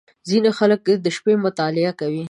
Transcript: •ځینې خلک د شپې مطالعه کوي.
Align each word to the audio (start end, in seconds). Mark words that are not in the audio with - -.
•ځینې 0.29 0.49
خلک 0.57 0.81
د 1.05 1.07
شپې 1.15 1.33
مطالعه 1.45 1.91
کوي. 1.99 2.19